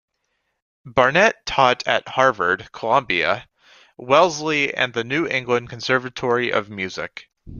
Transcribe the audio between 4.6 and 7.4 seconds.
and the New England Conservatory of Music.